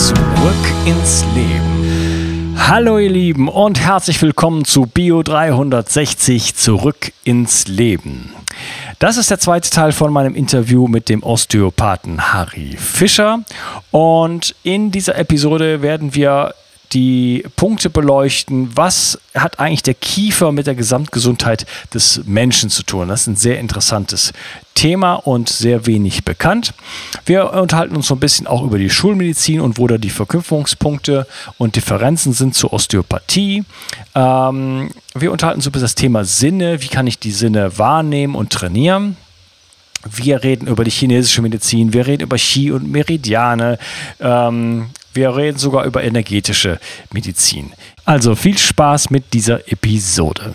[0.00, 0.16] Zurück
[0.86, 2.56] ins Leben.
[2.56, 8.32] Hallo ihr Lieben und herzlich willkommen zu Bio 360 Zurück ins Leben.
[8.98, 13.40] Das ist der zweite Teil von meinem Interview mit dem Osteopathen Harry Fischer.
[13.90, 16.54] Und in dieser Episode werden wir
[16.92, 23.08] die Punkte beleuchten, was hat eigentlich der Kiefer mit der Gesamtgesundheit des Menschen zu tun.
[23.08, 24.32] Das ist ein sehr interessantes
[24.74, 26.74] Thema und sehr wenig bekannt.
[27.26, 31.26] Wir unterhalten uns so ein bisschen auch über die Schulmedizin und wo da die Verknüpfungspunkte
[31.58, 33.64] und Differenzen sind zur Osteopathie.
[34.14, 38.50] Ähm, wir unterhalten uns über das Thema Sinne, wie kann ich die Sinne wahrnehmen und
[38.50, 39.16] trainieren.
[40.10, 43.78] Wir reden über die chinesische Medizin, wir reden über Qi und Meridiane,
[44.18, 46.78] ähm, wir reden sogar über energetische
[47.12, 47.72] Medizin.
[48.04, 50.54] Also viel Spaß mit dieser Episode.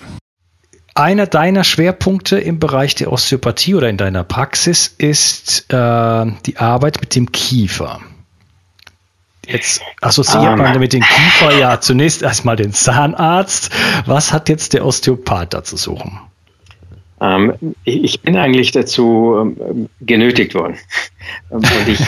[0.94, 7.02] Einer deiner Schwerpunkte im Bereich der Osteopathie oder in deiner Praxis ist äh, die Arbeit
[7.02, 8.00] mit dem Kiefer.
[9.46, 10.60] Jetzt assoziiert um.
[10.60, 13.72] man mit dem Kiefer ja zunächst erstmal den Zahnarzt.
[14.06, 16.20] Was hat jetzt der Osteopath da zu suchen?
[17.22, 20.78] Ähm, ich bin eigentlich dazu ähm, genötigt worden.
[21.50, 22.00] Und ich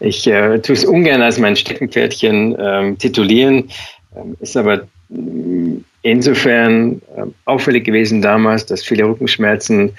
[0.00, 3.70] ich äh, tue es ungern als mein Steckenpferdchen ähm, titulieren,
[4.16, 9.96] ähm, ist aber mm, insofern äh, auffällig gewesen damals, dass viele Rückenschmerzen,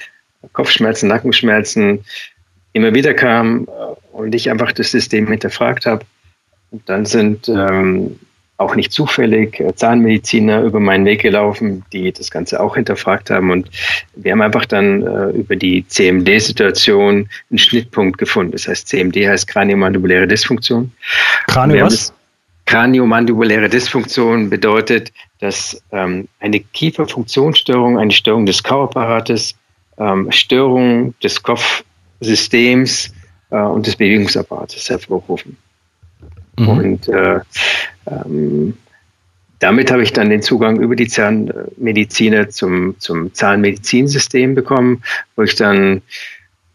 [0.54, 2.04] Kopfschmerzen, Nackenschmerzen
[2.74, 6.06] immer wieder kamen äh, und ich einfach das System hinterfragt habe.
[6.72, 8.20] Und dann sind ähm,
[8.62, 13.52] auch nicht zufällig äh, Zahnmediziner über meinen Weg gelaufen, die das Ganze auch hinterfragt haben.
[13.52, 13.70] Und
[14.16, 18.54] wir haben einfach dann äh, über die CMD-Situation einen Schnittpunkt gefunden.
[18.54, 20.92] Das heißt, CMD heißt kraniomandibuläre Dysfunktion.
[21.48, 22.14] Kranio was?
[22.66, 29.56] Kraniomandibuläre Dysfunktion bedeutet, dass ähm, eine Kieferfunktionsstörung, eine Störung des Kauapparates,
[29.98, 33.14] ähm, Störung des Kopfsystems
[33.50, 35.58] äh, und des Bewegungsapparates hervorrufen.
[36.58, 36.68] Mhm.
[36.70, 37.40] Und äh,
[38.08, 38.78] ähm,
[39.60, 45.04] damit habe ich dann den Zugang über die Zahnmediziner zum, zum Zahnmedizinsystem bekommen,
[45.36, 46.02] wo ich dann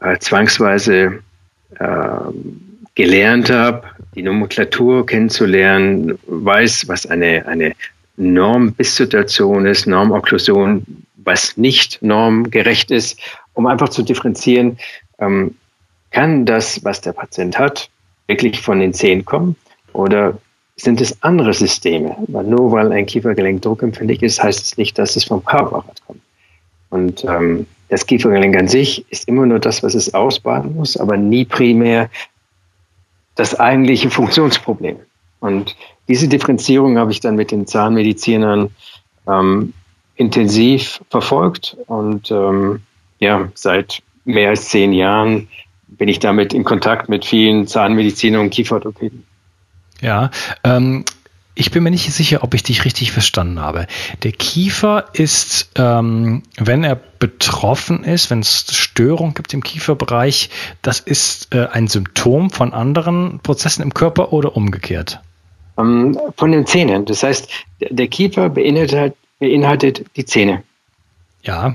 [0.01, 1.19] äh, zwangsweise
[1.79, 2.19] äh,
[2.95, 3.83] gelernt habe,
[4.15, 7.73] die Nomenklatur kennenzulernen, weiß, was eine, eine
[8.17, 13.19] Normbissituation ist, Normokklusion, was nicht normgerecht ist,
[13.53, 14.79] um einfach zu differenzieren,
[15.19, 15.57] ähm,
[16.13, 17.91] kann das, was der Patient hat,
[18.29, 19.57] wirklich von den Zähnen kommen
[19.93, 20.39] oder
[20.77, 22.17] sind es andere Systeme?
[22.29, 26.21] Weil nur weil ein Kiefergelenk druckempfindlich ist, heißt es nicht, dass es vom Körperapparat kommt.
[26.91, 31.17] Und ähm, das Kiefergelenk an sich ist immer nur das, was es ausbaden muss, aber
[31.17, 32.11] nie primär
[33.35, 34.97] das eigentliche Funktionsproblem.
[35.41, 35.77] Und
[36.09, 38.71] diese Differenzierung habe ich dann mit den Zahnmedizinern
[39.29, 39.73] ähm,
[40.17, 42.83] intensiv verfolgt und ähm,
[43.19, 45.49] ja, seit mehr als zehn Jahren
[45.89, 49.25] bin ich damit in Kontakt mit vielen Zahnmedizinern und Kieferorthopäden.
[50.01, 50.31] Ja,
[50.65, 51.05] ähm,
[51.59, 53.87] ich bin mir nicht sicher, ob ich dich richtig verstanden habe.
[54.23, 60.51] Der Kiefer ist, ähm, wenn er betroffen ist, wenn es Störung gibt im Kieferbereich,
[60.83, 65.21] das ist äh, ein Symptom von anderen Prozessen im Körper oder umgekehrt?
[65.79, 67.07] Ähm, von den Zähnen.
[67.07, 67.49] Das heißt,
[67.81, 70.63] der Kiefer beinhaltet, beinhaltet die Zähne.
[71.43, 71.75] Ja.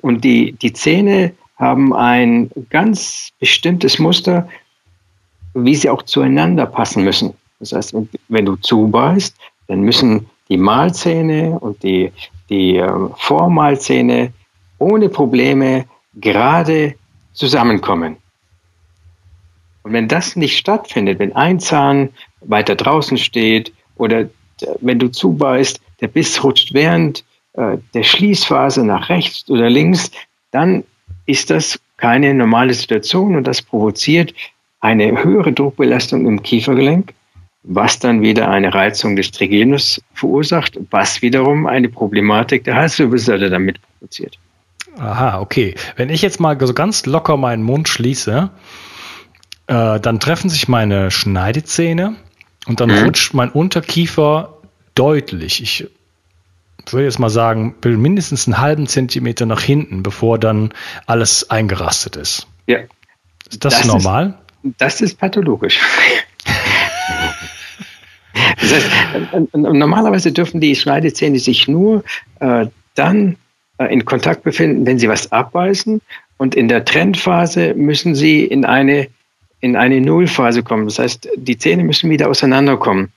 [0.00, 4.48] Und die, die Zähne haben ein ganz bestimmtes Muster,
[5.54, 7.34] wie sie auch zueinander passen müssen.
[7.60, 7.94] Das heißt,
[8.28, 9.36] wenn, du zubeißt,
[9.68, 12.12] dann müssen die Mahlzähne und die,
[12.50, 14.32] die äh, Vormahlzähne
[14.78, 16.94] ohne Probleme gerade
[17.32, 18.16] zusammenkommen.
[19.82, 22.10] Und wenn das nicht stattfindet, wenn ein Zahn
[22.40, 24.28] weiter draußen steht oder
[24.80, 27.24] wenn du zubeißt, der Biss rutscht während
[27.54, 30.10] äh, der Schließphase nach rechts oder links,
[30.50, 30.84] dann
[31.26, 34.34] ist das keine normale Situation und das provoziert
[34.82, 37.14] eine höhere Druckbelastung im Kiefergelenk,
[37.62, 43.80] was dann wieder eine Reizung des Trigeminus verursacht, was wiederum eine Problematik der Halswirbelsäule damit
[43.80, 44.38] provoziert.
[44.98, 45.74] Aha, okay.
[45.96, 48.50] Wenn ich jetzt mal so ganz locker meinen Mund schließe,
[49.68, 52.16] äh, dann treffen sich meine Schneidezähne
[52.66, 53.04] und dann mhm.
[53.04, 54.58] rutscht mein Unterkiefer
[54.94, 55.62] deutlich.
[55.62, 55.88] Ich
[56.90, 60.74] würde jetzt mal sagen, mindestens einen halben Zentimeter nach hinten, bevor dann
[61.06, 62.48] alles eingerastet ist.
[62.66, 62.80] Ja.
[63.48, 64.41] Ist das, das normal?
[64.78, 65.80] Das ist pathologisch.
[68.60, 68.90] Das heißt,
[69.54, 72.02] normalerweise dürfen die Schneidezähne sich nur
[72.40, 73.36] äh, dann
[73.78, 76.00] äh, in Kontakt befinden, wenn sie was abbeißen.
[76.38, 79.08] Und in der Trendphase müssen sie in eine,
[79.60, 80.86] in eine Nullphase kommen.
[80.86, 83.12] Das heißt, die Zähne müssen wieder auseinanderkommen.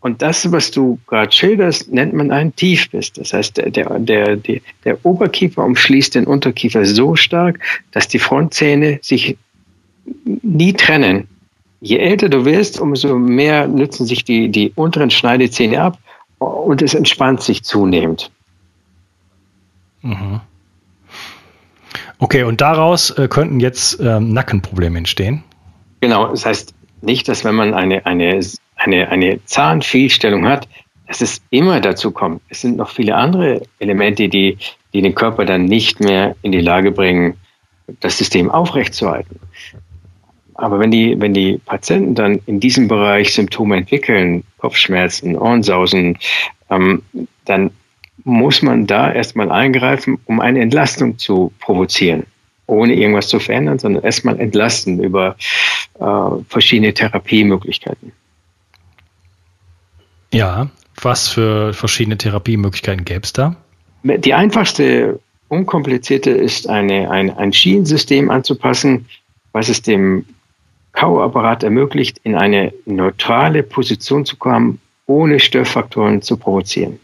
[0.00, 3.12] Und das, was du gerade schilderst, nennt man einen Tiefbiss.
[3.12, 7.60] Das heißt, der, der, der, der Oberkiefer umschließt den Unterkiefer so stark,
[7.92, 9.36] dass die Frontzähne sich
[10.24, 11.28] nie trennen.
[11.80, 15.98] Je älter du wirst, umso mehr nützen sich die, die unteren Schneidezähne ab
[16.38, 18.30] und es entspannt sich zunehmend.
[20.02, 20.40] Mhm.
[22.18, 25.42] Okay, und daraus äh, könnten jetzt ähm, Nackenprobleme entstehen?
[26.00, 28.40] Genau, das heißt nicht, dass wenn man eine, eine,
[28.76, 30.68] eine, eine Zahnfehlstellung hat,
[31.08, 32.40] dass es immer dazu kommt.
[32.48, 34.56] Es sind noch viele andere Elemente, die,
[34.94, 37.34] die den Körper dann nicht mehr in die Lage bringen,
[38.00, 39.40] das System aufrechtzuerhalten.
[40.62, 46.16] Aber wenn die, wenn die Patienten dann in diesem Bereich Symptome entwickeln, Kopfschmerzen, Ohrensausen,
[46.70, 47.02] ähm,
[47.46, 47.72] dann
[48.22, 52.26] muss man da erstmal eingreifen, um eine Entlastung zu provozieren,
[52.68, 55.34] ohne irgendwas zu verändern, sondern erstmal entlasten über
[55.98, 56.04] äh,
[56.48, 58.12] verschiedene Therapiemöglichkeiten.
[60.32, 60.70] Ja,
[61.00, 63.56] was für verschiedene Therapiemöglichkeiten gäbe es da?
[64.04, 65.18] Die einfachste,
[65.48, 69.08] unkomplizierte ist, eine, ein, ein Schienensystem anzupassen,
[69.50, 70.24] was es dem
[70.92, 77.00] Kauapparat ermöglicht, in eine neutrale Position zu kommen, ohne Störfaktoren zu provozieren.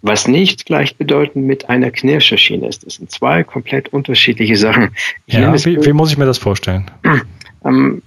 [0.00, 2.84] Was nicht gleichbedeutend mit einer Knirscherschiene ist.
[2.84, 4.90] Das sind zwei komplett unterschiedliche Sachen.
[5.26, 6.90] ja, wie, wie, muss ich mir das vorstellen?
[7.64, 8.02] Ähm,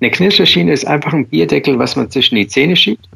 [0.00, 3.08] eine Knirscherschiene ist einfach ein Bierdeckel, was man zwischen die Zähne schiebt,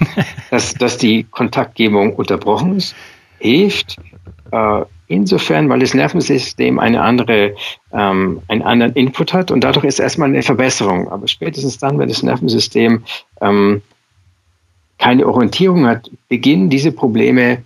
[0.50, 2.94] dass, dass die Kontaktgebung unterbrochen ist,
[3.38, 3.96] hilft
[4.50, 7.54] äh, insofern, weil das Nervensystem eine andere,
[7.92, 11.08] ähm, einen anderen Input hat und dadurch ist erstmal eine Verbesserung.
[11.08, 13.04] Aber spätestens dann, wenn das Nervensystem
[13.40, 13.82] ähm,
[14.98, 17.62] keine Orientierung hat, beginnen diese Probleme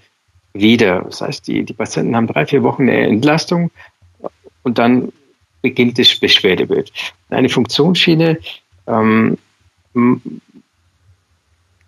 [0.53, 1.03] wieder.
[1.03, 3.71] Das heißt, die, die Patienten haben drei, vier Wochen eine Entlastung
[4.63, 5.13] und dann
[5.63, 6.93] beginnt das Beschwerdebild.
[7.31, 8.39] Eine Funktionsschiene
[8.87, 9.39] ähm,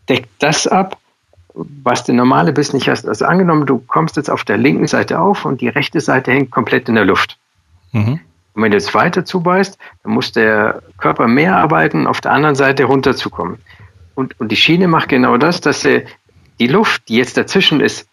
[0.08, 1.00] deckt das ab,
[1.55, 3.08] was der normale Biss nicht hast.
[3.08, 6.50] Also angenommen, du kommst jetzt auf der linken Seite auf und die rechte Seite hängt
[6.50, 7.38] komplett in der Luft.
[7.93, 8.20] Mhm.
[8.55, 12.55] Und wenn du jetzt weiter zubeißt, dann muss der Körper mehr arbeiten, auf der anderen
[12.55, 13.58] Seite runterzukommen.
[14.14, 16.05] Und, und die Schiene macht genau das, dass sie
[16.58, 18.06] die Luft, die jetzt dazwischen ist,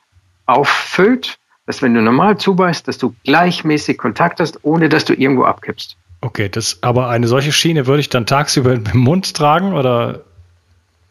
[0.46, 5.44] auffüllt, dass wenn du normal zubeißt, dass du gleichmäßig Kontakt hast, ohne dass du irgendwo
[5.44, 5.98] abkippst.
[6.22, 10.24] Okay, das, aber eine solche Schiene würde ich dann tagsüber im Mund tragen oder?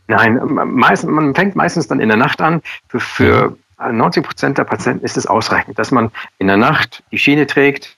[0.08, 2.62] Nein, meist, man fängt meistens dann in der Nacht an.
[2.88, 7.18] Für, für 90 Prozent der Patienten ist es ausreichend, dass man in der Nacht die
[7.18, 7.96] Schiene trägt,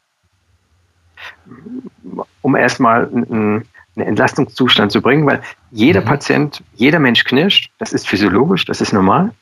[2.42, 3.66] um erstmal einen,
[3.96, 6.06] einen Entlastungszustand zu bringen, weil jeder mhm.
[6.06, 9.32] Patient, jeder Mensch knirscht, das ist physiologisch, das ist normal.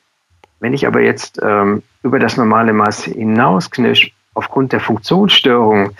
[0.58, 5.90] Wenn ich aber jetzt ähm, über das normale Maß hinaus knirsch, aufgrund der Funktionsstörung,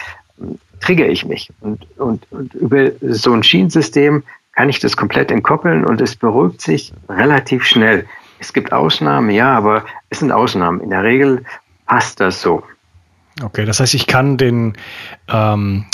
[0.80, 1.50] trigger ich mich.
[1.60, 4.22] Und, und, und über so ein Schienensystem
[4.56, 8.06] kann ich das komplett entkoppeln und es beruhigt sich relativ schnell.
[8.38, 10.80] Es gibt Ausnahmen, ja, aber es sind Ausnahmen.
[10.80, 11.44] In der Regel
[11.86, 12.62] passt das so.
[13.42, 14.72] Okay, das heißt, ich kann den
[15.28, 15.84] ähm,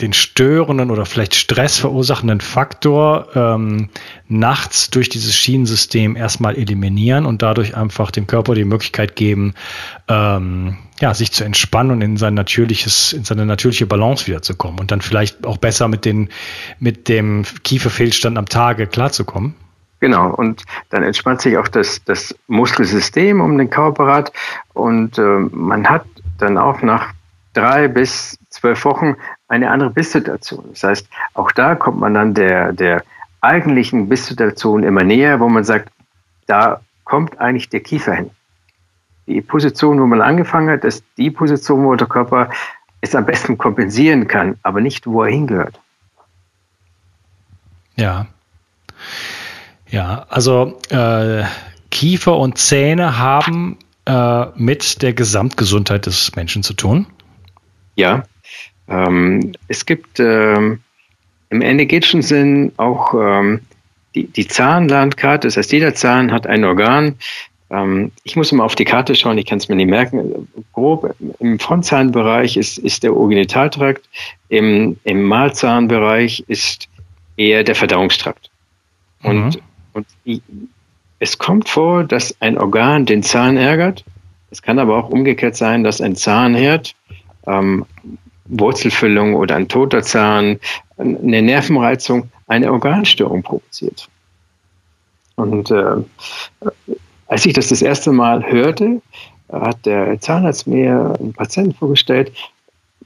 [0.00, 3.88] den störenden oder vielleicht Stress verursachenden Faktor ähm,
[4.28, 9.54] nachts durch dieses Schienensystem erstmal eliminieren und dadurch einfach dem Körper die Möglichkeit geben,
[10.06, 14.92] ähm, ja, sich zu entspannen und in sein natürliches, in seine natürliche Balance wiederzukommen und
[14.92, 16.28] dann vielleicht auch besser mit den,
[16.78, 19.54] mit dem Kieferfehlstand am Tage klarzukommen.
[20.00, 24.32] Genau, und dann entspannt sich auch das, das Muskelsystem um den Kauapparat
[24.74, 26.04] und äh, man hat
[26.38, 27.12] dann auch nach
[27.52, 29.16] drei bis zwölf Wochen
[29.48, 30.64] eine andere Bisssituation.
[30.70, 33.02] Das heißt, auch da kommt man dann der, der
[33.40, 35.90] eigentlichen Bisssituation immer näher, wo man sagt,
[36.46, 38.30] da kommt eigentlich der Kiefer hin.
[39.26, 42.50] Die Position, wo man angefangen hat, ist die Position, wo der Körper
[43.00, 45.78] es am besten kompensieren kann, aber nicht, wo er hingehört.
[47.96, 48.26] Ja.
[49.88, 51.44] Ja, also äh,
[51.90, 57.06] Kiefer und Zähne haben äh, mit der Gesamtgesundheit des Menschen zu tun.
[57.98, 58.22] Ja,
[58.88, 60.78] ähm, es gibt ähm,
[61.50, 63.60] im energetischen Sinn auch ähm,
[64.14, 67.16] die, die Zahnlandkarte, das heißt, jeder Zahn hat ein Organ.
[67.70, 70.46] Ähm, ich muss immer auf die Karte schauen, ich kann es mir nicht merken.
[70.72, 74.08] Grob im Frontzahnbereich ist, ist der Urogenitaltrakt,
[74.48, 76.88] im, im Mahlzahnbereich ist
[77.36, 78.48] eher der Verdauungstrakt.
[79.24, 79.60] Und, mhm.
[79.94, 80.06] und
[81.18, 84.04] es kommt vor, dass ein Organ den Zahn ärgert.
[84.52, 86.94] Es kann aber auch umgekehrt sein, dass ein Zahnherd
[87.48, 87.86] ähm,
[88.46, 90.58] Wurzelfüllung oder ein toter Zahn,
[90.96, 94.08] eine Nervenreizung eine Organstörung provoziert.
[95.36, 96.02] Und äh,
[97.28, 99.00] als ich das das erste Mal hörte,
[99.52, 102.32] hat der Zahnarzt mir einen Patienten vorgestellt,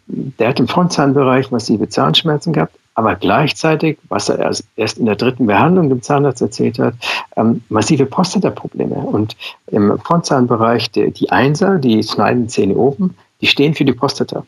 [0.06, 5.46] der hat im Frontzahnbereich massive Zahnschmerzen gehabt, aber gleichzeitig, was er erst in der dritten
[5.46, 6.94] Behandlung dem Zahnarzt erzählt hat,
[7.37, 8.94] ähm, massive Prostata-Probleme.
[8.94, 9.37] Und
[9.68, 14.46] im Frontzahnbereich die, die Einser, die schneidenden Zähne oben, die stehen für die Prostata.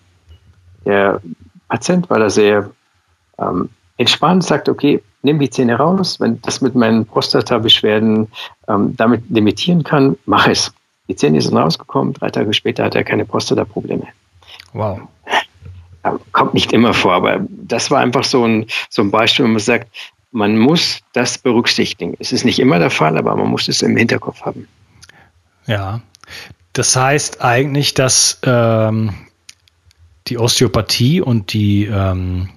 [0.86, 1.20] Der
[1.68, 2.70] Patient war da sehr
[3.38, 8.28] ähm, entspannt, sagt, okay, nimm die Zähne raus, wenn das mit meinen Prostata-Beschwerden
[8.68, 10.72] ähm, damit limitieren kann, mach es.
[11.08, 14.06] Die Zähne sind rausgekommen, drei Tage später hat er keine Prostata-Probleme.
[14.72, 15.00] Wow
[16.32, 19.58] kommt nicht immer vor, aber das war einfach so ein, so ein Beispiel, wo man
[19.58, 19.88] sagt,
[20.32, 22.16] man muss das berücksichtigen.
[22.18, 24.68] Es ist nicht immer der Fall, aber man muss es im Hinterkopf haben.
[25.66, 26.00] Ja,
[26.74, 29.14] das heißt eigentlich, dass ähm,
[30.26, 32.50] die Osteopathie und die ähm,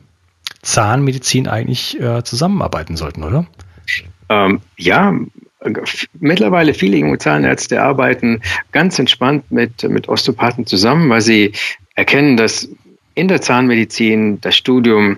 [0.62, 3.46] Zahnmedizin eigentlich äh, zusammenarbeiten sollten, oder?
[4.30, 5.14] Ähm, ja,
[6.20, 11.54] mittlerweile viele junge Zahnärzte arbeiten ganz entspannt mit, mit Osteopathen zusammen, weil sie
[11.96, 12.70] erkennen, dass
[13.16, 15.18] in der Zahnmedizin das Studium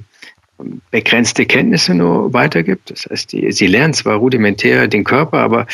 [0.92, 2.92] begrenzte Kenntnisse nur weitergibt.
[2.92, 5.68] Das heißt, die, sie lernen zwar rudimentär den Körper, aber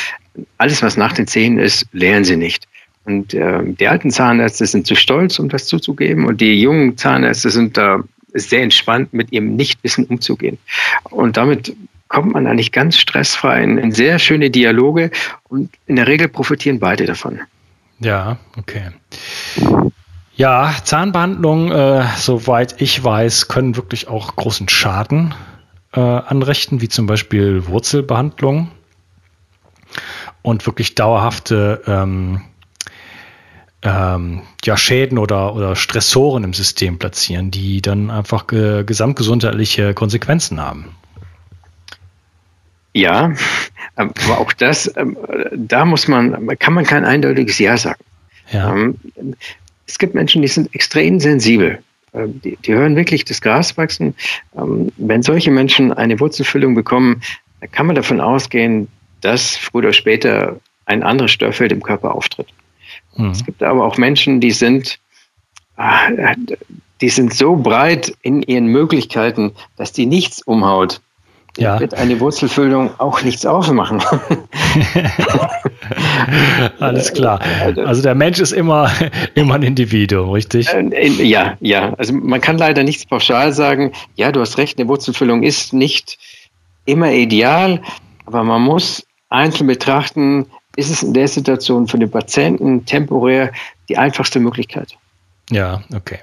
[0.58, 2.68] alles, was nach den Zähnen ist, lernen sie nicht.
[3.06, 7.50] Und äh, die alten Zahnärzte sind zu stolz, um das zuzugeben, und die jungen Zahnärzte
[7.50, 8.00] sind da
[8.34, 10.58] sehr entspannt, mit ihrem Nichtwissen umzugehen.
[11.04, 11.74] Und damit
[12.08, 15.10] kommt man eigentlich ganz stressfrei in, in sehr schöne Dialoge
[15.48, 17.40] und in der Regel profitieren beide davon.
[18.00, 18.90] Ja, okay.
[20.34, 25.34] Ja, Zahnbehandlungen, äh, soweit ich weiß, können wirklich auch großen Schaden
[25.94, 28.70] äh, anrichten, wie zum Beispiel Wurzelbehandlung
[30.42, 32.42] und wirklich dauerhafte ähm,
[33.86, 40.60] ähm, ja, Schäden oder, oder Stressoren im System platzieren, die dann einfach ge gesamtgesundheitliche Konsequenzen
[40.60, 40.96] haben.
[42.92, 43.34] Ja,
[43.94, 45.16] aber auch das, ähm,
[45.54, 48.02] da muss man, kann man kein eindeutiges Ja sagen.
[48.50, 48.74] Ja.
[48.74, 48.96] Ähm,
[49.86, 51.82] es gibt Menschen, die sind extrem sensibel.
[52.12, 54.14] Ähm, die, die hören wirklich das Gras wachsen.
[54.56, 57.22] Ähm, wenn solche Menschen eine Wurzelfüllung bekommen,
[57.70, 58.88] kann man davon ausgehen,
[59.20, 62.48] dass früher oder später ein anderes Störfeld im Körper auftritt.
[63.16, 63.30] Mhm.
[63.30, 64.98] Es gibt aber auch Menschen, die sind,
[65.76, 66.08] ah,
[67.00, 71.00] die sind so breit in ihren Möglichkeiten, dass die nichts umhaut
[71.58, 71.80] ja.
[71.80, 74.02] wird eine Wurzelfüllung auch nichts aufmachen.
[76.80, 77.40] Alles klar.
[77.84, 78.90] Also der Mensch ist immer,
[79.34, 80.68] immer ein Individuum, richtig?
[80.68, 81.94] Äh, ja, ja.
[81.94, 83.92] Also man kann leider nichts pauschal sagen.
[84.14, 86.18] Ja, du hast recht, eine Wurzelfüllung ist nicht
[86.84, 87.80] immer ideal,
[88.24, 90.46] aber man muss einzeln betrachten,
[90.76, 93.52] ist es in der Situation für den Patienten temporär
[93.88, 94.96] die einfachste Möglichkeit.
[95.50, 96.18] Ja, okay.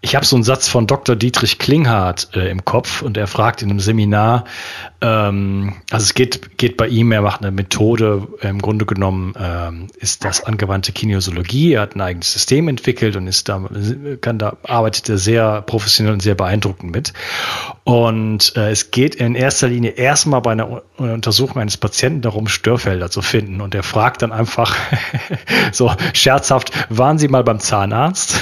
[0.00, 1.16] Ich habe so einen Satz von Dr.
[1.16, 4.44] Dietrich Klinghardt äh, im Kopf und er fragt in einem Seminar,
[5.00, 9.88] ähm, also es geht, geht bei ihm, er macht eine Methode, im Grunde genommen ähm,
[9.96, 13.68] ist das angewandte Kinesiologie, er hat ein eigenes System entwickelt und ist da,
[14.20, 17.12] kann da, arbeitet er sehr professionell und sehr beeindruckend mit.
[17.84, 23.10] Und äh, es geht in erster Linie erstmal bei einer Untersuchung eines Patienten darum, Störfelder
[23.10, 23.60] zu finden.
[23.60, 24.76] Und er fragt dann einfach
[25.72, 28.40] so scherzhaft, waren Sie mal beim Zahnarzt?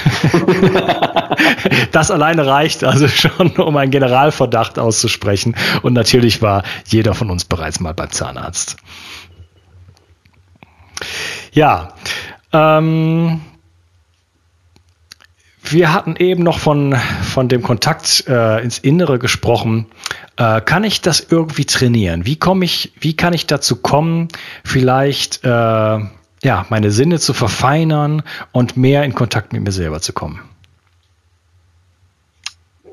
[1.93, 5.57] das alleine reicht also schon, um einen Generalverdacht auszusprechen.
[5.81, 8.77] Und natürlich war jeder von uns bereits mal beim Zahnarzt.
[11.53, 11.95] Ja,
[12.53, 13.41] ähm,
[15.73, 19.87] wir hatten eben noch von, von dem Kontakt äh, ins Innere gesprochen.
[20.37, 22.27] Äh, kann ich das irgendwie trainieren?
[22.27, 24.29] Wie komme ich, wie kann ich dazu kommen,
[24.65, 28.23] vielleicht äh, ja, meine Sinne zu verfeinern
[28.53, 30.41] und mehr in Kontakt mit mir selber zu kommen?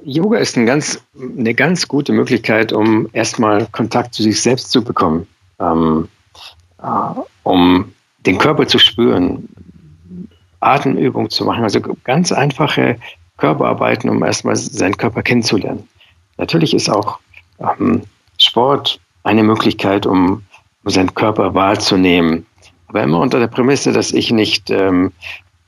[0.03, 1.01] Yoga ist ein ganz,
[1.37, 5.27] eine ganz gute Möglichkeit, um erstmal Kontakt zu sich selbst zu bekommen,
[5.59, 6.07] ähm,
[6.81, 6.87] äh,
[7.43, 7.93] um
[8.25, 9.49] den Körper zu spüren,
[10.59, 12.97] Atemübungen zu machen, also ganz einfache
[13.37, 15.87] Körperarbeiten, um erstmal seinen Körper kennenzulernen.
[16.37, 17.19] Natürlich ist auch
[17.59, 18.03] ähm,
[18.37, 20.43] Sport eine Möglichkeit, um,
[20.83, 22.45] um, seinen Körper wahrzunehmen,
[22.87, 25.11] aber immer unter der Prämisse, dass ich nicht ähm,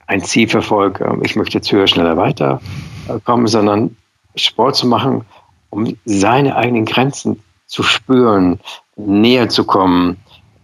[0.07, 3.95] ein Ziel verfolge, ich möchte jetzt höher, schneller weiterkommen, sondern
[4.35, 5.25] Sport zu machen,
[5.69, 8.59] um seine eigenen Grenzen zu spüren,
[8.95, 10.17] näher zu kommen,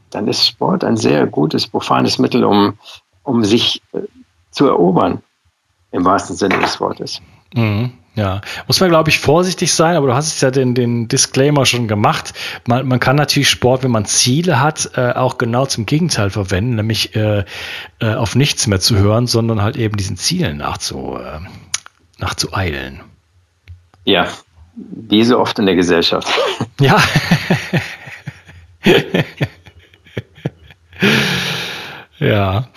[0.10, 2.77] dann ist Sport ein sehr gutes, profanes Mittel, um,
[3.25, 4.00] um sich äh,
[4.51, 5.22] zu erobern,
[5.91, 7.22] im wahrsten Sinne des Wortes.
[7.53, 7.91] Mhm.
[8.15, 11.89] Ja, muss man, glaube ich, vorsichtig sein, aber du hast ja den, den Disclaimer schon
[11.89, 12.34] gemacht.
[12.65, 16.75] Man, man kann natürlich Sport, wenn man Ziele hat, äh, auch genau zum Gegenteil verwenden,
[16.75, 17.44] nämlich äh,
[18.00, 21.39] äh, auf nichts mehr zu hören, sondern halt eben diesen Zielen nachzu, äh,
[22.17, 23.01] nachzueilen.
[24.05, 24.29] Ja,
[24.75, 26.29] wie so oft in der Gesellschaft.
[26.79, 27.03] Ja.
[32.19, 32.67] ja.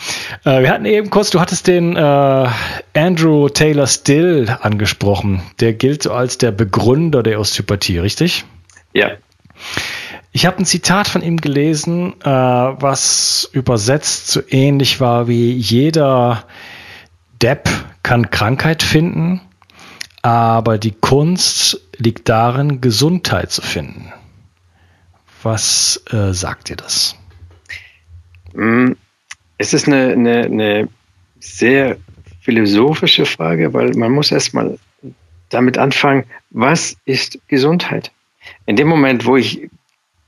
[0.44, 2.48] Äh, wir hatten eben kurz, du hattest den äh,
[2.94, 5.42] Andrew Taylor Still angesprochen.
[5.60, 8.44] Der gilt so als der Begründer der Osteopathie, richtig?
[8.92, 9.10] Ja.
[10.32, 16.44] Ich habe ein Zitat von ihm gelesen, äh, was übersetzt so ähnlich war wie jeder
[17.42, 17.68] Depp
[18.02, 19.40] kann Krankheit finden,
[20.22, 24.12] aber die Kunst liegt darin, Gesundheit zu finden.
[25.42, 27.16] Was äh, sagt dir das?
[28.54, 28.92] Mm,
[29.58, 30.88] es ist eine, eine, eine
[31.40, 31.98] sehr
[32.40, 34.78] philosophische Frage, weil man muss erstmal
[35.50, 38.12] damit anfangen, was ist Gesundheit?
[38.66, 39.68] In dem Moment, wo ich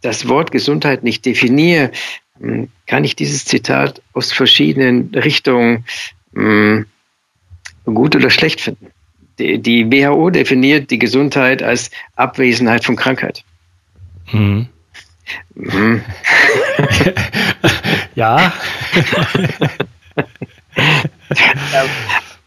[0.03, 1.93] das Wort Gesundheit nicht definiere,
[2.39, 5.85] mm, kann ich dieses Zitat aus verschiedenen Richtungen
[6.33, 6.87] mh, mm,
[7.95, 8.89] gut oder schlecht finden.
[9.39, 13.45] Die, die, WHO definiert die Gesundheit als Abwesenheit von Krankheit.
[14.33, 14.69] Mhm.
[15.55, 16.03] Mhm.
[18.15, 18.53] ja.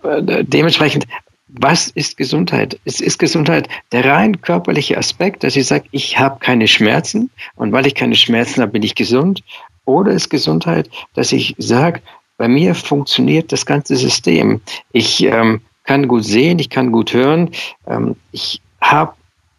[0.04, 1.08] Dementsprechend,
[1.48, 2.80] was ist Gesundheit?
[2.84, 7.72] Es ist Gesundheit der rein körperliche Aspekt, dass ich sage, ich habe keine Schmerzen und
[7.72, 9.44] weil ich keine Schmerzen habe, bin ich gesund.
[9.86, 12.02] Oder ist Gesundheit, dass ich sage,
[12.38, 14.62] bei mir funktioniert das ganze System.
[14.92, 17.52] Ich ähm, kann gut sehen, ich kann gut hören,
[17.88, 19.14] ähm, ich habe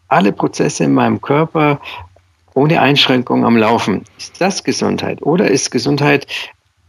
[0.07, 1.79] alle Prozesse in meinem Körper
[2.53, 4.03] ohne Einschränkung am Laufen.
[4.17, 5.21] Ist das Gesundheit?
[5.21, 6.27] Oder ist Gesundheit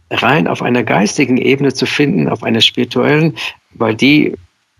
[0.09, 3.35] rein auf einer geistigen Ebene zu finden, auf einer spirituellen,
[3.71, 4.33] weil die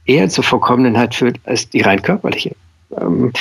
[0.06, 2.56] eher zur Vollkommenheit führt als die rein körperliche?
[3.00, 3.34] Ähm,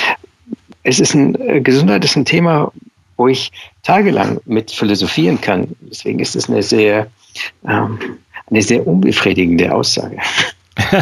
[0.83, 2.71] es ist ein, äh, Gesundheit ist ein Thema,
[3.15, 3.51] wo ich
[3.83, 5.75] tagelang mit philosophieren kann.
[5.81, 7.07] Deswegen ist es eine sehr,
[7.67, 7.99] ähm,
[8.49, 10.17] eine sehr unbefriedigende Aussage.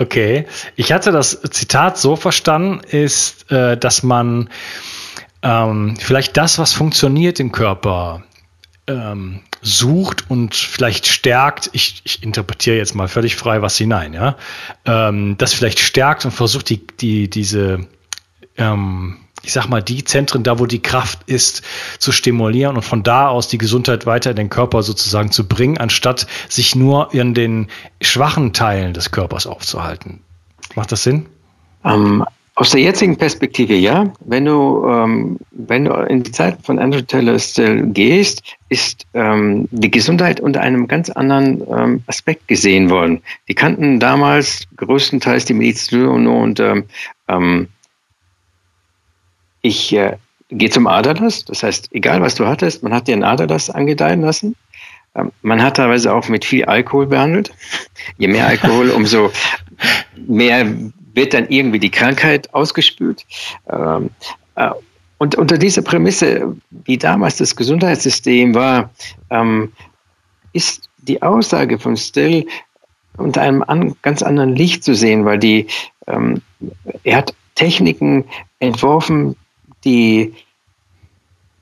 [0.00, 0.46] Okay,
[0.76, 4.48] ich hatte das Zitat so verstanden, ist, äh, dass man
[5.42, 8.22] ähm, vielleicht das, was funktioniert im Körper,
[8.86, 14.36] ähm, sucht und vielleicht stärkt, ich, ich, interpretiere jetzt mal völlig frei was hinein, ja,
[14.84, 17.86] ähm, das vielleicht stärkt und versucht die, die, diese
[18.56, 21.62] ähm, ich sag mal, die Zentren, da wo die Kraft ist,
[21.98, 25.78] zu stimulieren und von da aus die Gesundheit weiter in den Körper sozusagen zu bringen,
[25.78, 27.68] anstatt sich nur in den
[28.02, 30.20] schwachen Teilen des Körpers aufzuhalten.
[30.74, 31.26] Macht das Sinn?
[31.84, 34.12] Ähm, aus der jetzigen Perspektive ja.
[34.20, 39.68] Wenn du, ähm, wenn du in die Zeit von Andrew Taylor Still gehst, ist ähm,
[39.70, 43.22] die Gesundheit unter einem ganz anderen ähm, Aspekt gesehen worden.
[43.48, 46.84] Die kannten damals größtenteils die Medizin und ähm,
[47.28, 47.68] ähm
[49.62, 50.16] ich äh,
[50.48, 54.22] gehe zum Aderlass, das heißt, egal was du hattest, man hat dir einen Aderlass angedeihen
[54.22, 54.56] lassen.
[55.14, 57.52] Ähm, man hat teilweise auch mit viel Alkohol behandelt.
[58.18, 59.30] Je mehr Alkohol, umso
[60.16, 60.66] mehr
[61.14, 63.24] wird dann irgendwie die Krankheit ausgespült.
[63.68, 64.10] Ähm,
[64.56, 64.70] äh,
[65.18, 68.90] und unter dieser Prämisse, wie damals das Gesundheitssystem war,
[69.28, 69.72] ähm,
[70.52, 72.46] ist die Aussage von Still
[73.16, 75.66] unter einem an, ganz anderen Licht zu sehen, weil die,
[76.06, 76.42] ähm,
[77.04, 78.24] er hat Techniken
[78.58, 79.36] entworfen,
[79.84, 80.34] die,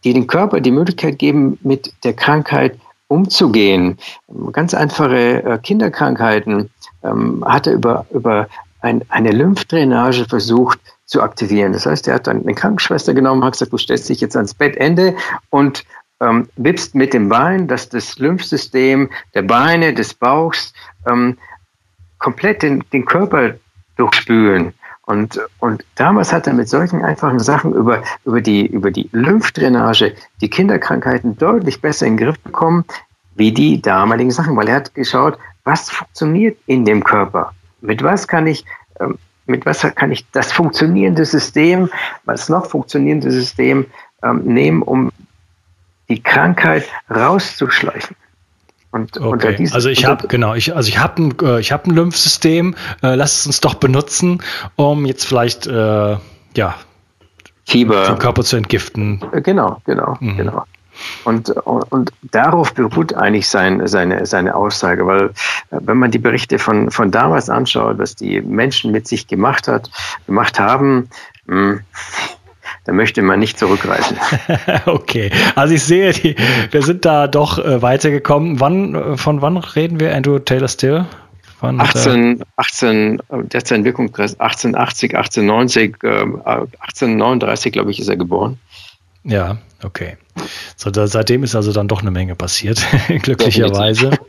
[0.05, 3.99] die den Körper die Möglichkeit geben, mit der Krankheit umzugehen.
[4.53, 6.71] Ganz einfache äh, Kinderkrankheiten
[7.03, 8.49] ähm, hat er über, über
[8.81, 11.73] ein, eine Lymphdrainage versucht zu aktivieren.
[11.73, 14.55] Das heißt, er hat dann eine Krankenschwester genommen, hat gesagt, du stellst dich jetzt ans
[14.55, 15.17] Bettende
[15.51, 15.85] und
[16.21, 20.73] ähm, wippst mit dem Bein, dass das Lymphsystem der Beine, des Bauchs
[21.09, 21.39] ähm,
[22.19, 23.55] komplett den, den Körper
[23.97, 24.75] durchspülen.
[25.03, 30.15] Und, und damals hat er mit solchen einfachen Sachen über, über, die, über die Lymphdrainage
[30.43, 32.85] die Kinderkrankheiten deutlich besser in den Griff bekommen,
[33.35, 37.55] wie die damaligen Sachen, weil er hat geschaut, was funktioniert in dem Körper.
[37.81, 38.65] Mit was kann ich,
[39.01, 41.91] ähm, mit was kann ich das funktionierende System,
[42.27, 43.87] das noch funktionierende System
[44.23, 45.11] ähm, nehmen, um
[46.09, 48.17] die Krankheit rauszuschleichen.
[48.91, 49.55] Und okay.
[49.57, 52.75] Diesen, also ich habe genau, ich also ich habe ein äh, ich habe ein Lymphsystem.
[53.03, 54.43] Äh, lass es uns doch benutzen,
[54.77, 56.17] um jetzt vielleicht äh,
[56.57, 56.75] ja
[57.67, 59.23] Fieber den Körper zu entgiften.
[59.33, 60.39] Äh, genau, genau, mhm.
[60.39, 60.65] genau.
[61.25, 65.31] Und, und darauf beruht eigentlich sein, seine, seine Aussage, weil äh,
[65.71, 69.91] wenn man die Berichte von, von damals anschaut, was die Menschen mit sich gemacht hat,
[70.27, 71.09] gemacht haben,
[71.47, 71.81] mh, hm,
[72.85, 74.17] da möchte man nicht zurückreisen.
[74.87, 76.37] okay, also ich sehe, die,
[76.71, 78.61] wir sind da doch äh, weitergekommen.
[78.61, 81.05] Wann, äh, von wann reden wir, Andrew Taylor Still?
[81.61, 88.17] Wann 18, 18, der hat seine Wirkung 1880, 1890, äh, 1839, glaube ich, ist er
[88.17, 88.59] geboren.
[89.25, 90.17] Ja, okay.
[90.77, 92.85] So, da, seitdem ist also dann doch eine Menge passiert,
[93.23, 94.11] glücklicherweise.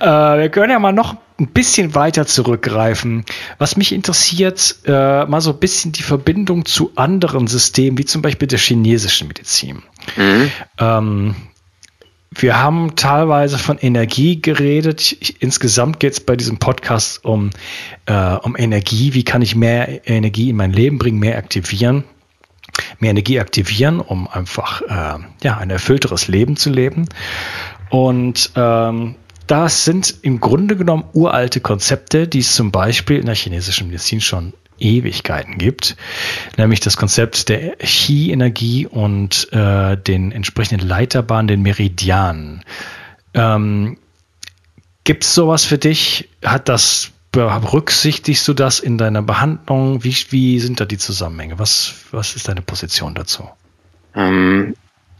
[0.00, 3.24] äh, wir können ja mal noch ein bisschen weiter zurückgreifen.
[3.58, 8.22] Was mich interessiert, äh, mal so ein bisschen die Verbindung zu anderen Systemen, wie zum
[8.22, 9.82] Beispiel der chinesischen Medizin.
[10.16, 10.50] Mhm.
[10.78, 11.34] Ähm,
[12.32, 15.12] wir haben teilweise von Energie geredet.
[15.40, 17.50] Insgesamt geht es bei diesem Podcast um,
[18.06, 19.14] äh, um Energie.
[19.14, 22.04] Wie kann ich mehr Energie in mein Leben bringen, mehr aktivieren?
[23.00, 27.08] Mehr Energie aktivieren, um einfach äh, ja, ein erfüllteres Leben zu leben.
[27.88, 33.34] Und ähm, das sind im Grunde genommen uralte Konzepte, die es zum Beispiel in der
[33.34, 35.96] chinesischen Medizin schon Ewigkeiten gibt,
[36.56, 42.64] nämlich das Konzept der Chi-Energie und äh, den entsprechenden Leiterbahnen, den Meridianen.
[43.34, 43.98] Ähm,
[45.04, 46.28] Gibt es sowas für dich?
[46.44, 50.02] Hat das berücksichtigst du das in deiner Behandlung?
[50.04, 51.58] Wie, wie sind da die Zusammenhänge?
[51.58, 53.48] Was, was ist deine Position dazu?
[54.14, 54.74] Ähm,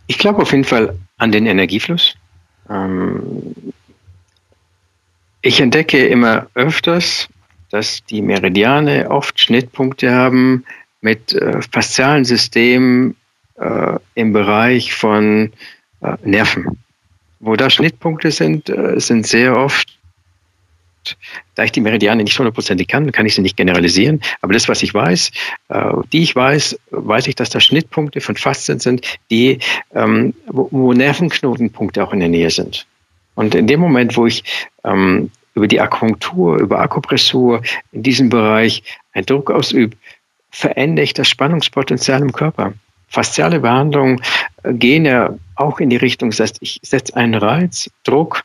[0.07, 2.15] ich glaube auf jeden Fall an den Energiefluss.
[2.69, 3.55] Ähm,
[5.43, 7.29] ich entdecke immer öfters,
[7.71, 10.65] dass die Meridiane oft Schnittpunkte haben
[11.01, 13.17] mit äh, faszialen Systemen
[13.55, 15.53] äh, im Bereich von
[16.03, 16.79] äh, Nerven.
[17.39, 19.97] Wo da Schnittpunkte sind, äh, sind sehr oft
[21.61, 24.23] da ich die Meridiane nicht hundertprozentig kann, kann ich sie nicht generalisieren.
[24.41, 25.31] Aber das, was ich weiß,
[25.69, 29.59] äh, die ich weiß, weiß ich, dass da Schnittpunkte von Faszien sind, die,
[29.95, 32.87] ähm, wo, Nervenknotenpunkte auch in der Nähe sind.
[33.35, 34.43] Und in dem Moment, wo ich
[34.85, 37.61] ähm, über die Akupunktur, über Akupressur
[37.93, 39.99] in diesem Bereich einen Druck ausübe,
[40.49, 42.73] verändere ich das Spannungspotenzial im Körper.
[43.07, 44.23] Fasziale Behandlungen
[44.63, 48.45] äh, gehen ja auch in die Richtung, das heißt, ich setze einen Reiz, Druck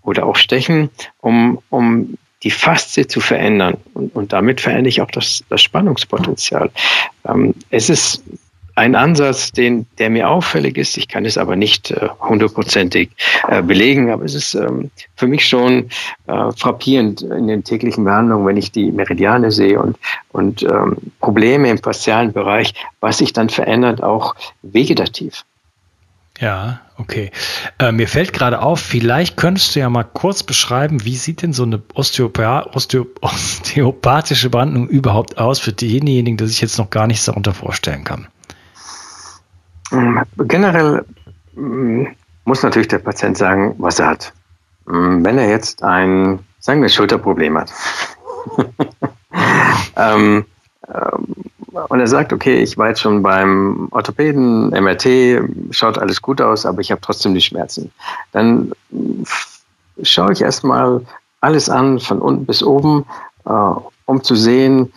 [0.00, 0.88] oder auch Stechen,
[1.20, 3.78] um, um die Faszie zu verändern.
[3.94, 6.70] Und, und damit verändere ich auch das, das Spannungspotenzial.
[7.26, 8.22] Ähm, es ist
[8.76, 10.96] ein Ansatz, den, der mir auffällig ist.
[10.96, 13.10] Ich kann es aber nicht äh, hundertprozentig
[13.48, 15.90] äh, belegen, aber es ist ähm, für mich schon
[16.26, 19.96] äh, frappierend in den täglichen Behandlungen, wenn ich die Meridiane sehe und,
[20.32, 25.44] und ähm, Probleme im faszialen Bereich, was sich dann verändert, auch vegetativ.
[26.40, 27.30] Ja, okay.
[27.78, 31.52] Äh, mir fällt gerade auf, vielleicht könntest du ja mal kurz beschreiben, wie sieht denn
[31.52, 37.06] so eine Osteopa Osteo osteopathische Behandlung überhaupt aus für diejenigen, die sich jetzt noch gar
[37.06, 38.26] nichts darunter vorstellen kann?
[39.90, 40.18] Mm,
[40.48, 41.04] generell
[41.54, 42.06] mm,
[42.44, 44.32] muss natürlich der Patient sagen, was er hat.
[44.86, 47.72] Mm, wenn er jetzt ein, sagen wir, Schulterproblem hat,
[49.96, 50.44] ähm,
[50.88, 51.26] ähm,
[51.88, 56.66] und er sagt, okay, ich war jetzt schon beim Orthopäden, MRT, schaut alles gut aus,
[56.66, 57.90] aber ich habe trotzdem die Schmerzen.
[58.32, 58.72] Dann
[60.02, 61.02] schaue ich erstmal
[61.40, 63.04] alles an, von unten bis oben,
[63.44, 63.50] äh,
[64.06, 64.92] um zu sehen,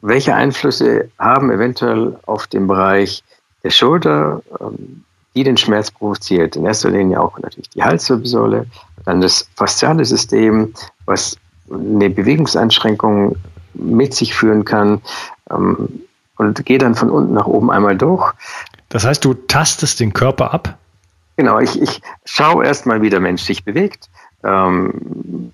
[0.00, 3.22] welche Einflüsse haben eventuell auf den Bereich
[3.62, 6.56] der Schulter, ähm, die den Schmerz provoziert.
[6.56, 8.66] In erster Linie auch natürlich die Halswirbelsäule,
[9.04, 11.36] dann das fasziale System, was
[11.70, 13.36] eine Bewegungseinschränkung
[13.74, 15.00] mit sich führen kann.
[15.50, 16.02] Ähm,
[16.40, 18.32] und gehe dann von unten nach oben einmal durch.
[18.88, 20.78] Das heißt, du tastest den Körper ab?
[21.36, 24.08] Genau, ich, ich schaue erstmal, wie der Mensch sich bewegt.
[24.42, 25.52] Ähm,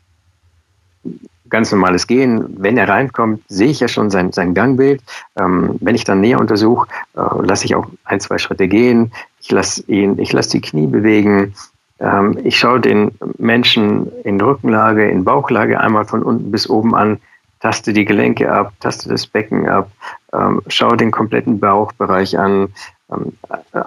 [1.49, 2.45] ganz normales Gehen.
[2.59, 5.03] Wenn er reinkommt, sehe ich ja schon sein, sein Gangbild.
[5.37, 9.11] Ähm, wenn ich dann näher untersuche, äh, lasse ich auch ein, zwei Schritte gehen.
[9.41, 11.55] Ich lasse ihn, ich lasse die Knie bewegen.
[11.99, 17.19] Ähm, ich schaue den Menschen in Rückenlage, in Bauchlage einmal von unten bis oben an
[17.61, 19.91] taste die Gelenke ab, taste das Becken ab,
[20.37, 22.69] ähm, schau den kompletten Bauchbereich an,
[23.11, 23.33] ähm,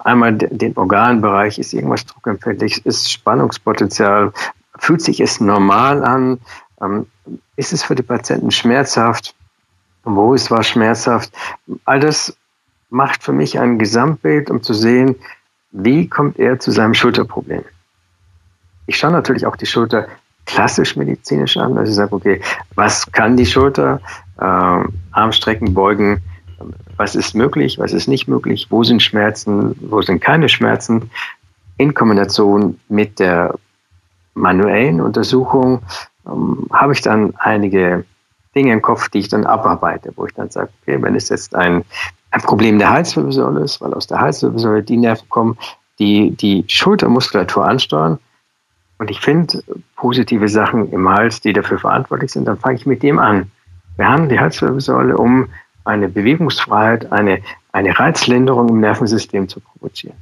[0.04, 4.32] einmal den Organbereich, ist irgendwas druckempfindlich, ist Spannungspotenzial,
[4.78, 6.40] fühlt sich es normal an,
[6.80, 7.06] ähm,
[7.56, 9.34] ist es für die Patienten schmerzhaft,
[10.04, 11.32] wo es war schmerzhaft.
[11.84, 12.36] All das
[12.88, 15.16] macht für mich ein Gesamtbild, um zu sehen,
[15.70, 17.64] wie kommt er zu seinem Schulterproblem.
[18.86, 20.08] Ich schaue natürlich auch die Schulter
[20.46, 21.78] klassisch medizinisch an.
[21.78, 22.40] Also ich sage, okay,
[22.74, 24.00] was kann die Schulter?
[24.38, 26.22] Äh, Armstrecken, Beugen,
[26.96, 31.10] was ist möglich, was ist nicht möglich, wo sind Schmerzen, wo sind keine Schmerzen,
[31.76, 33.54] in Kombination mit der
[34.34, 35.80] manuellen Untersuchung
[36.26, 38.04] ähm, habe ich dann einige
[38.54, 41.54] Dinge im Kopf, die ich dann abarbeite, wo ich dann sage, okay, wenn es jetzt
[41.54, 41.84] ein,
[42.30, 45.58] ein Problem der Halswirbelsäule ist, weil aus der Halswirbelsäule die Nerven kommen,
[45.98, 48.18] die die Schultermuskulatur ansteuern,
[48.98, 49.62] und ich finde
[49.96, 53.50] positive Sachen im Hals, die dafür verantwortlich sind, dann fange ich mit dem an.
[53.96, 55.48] Wir haben die Halswirbelsäule, um
[55.84, 60.16] eine Bewegungsfreiheit, eine, eine Reizlinderung im Nervensystem zu provozieren.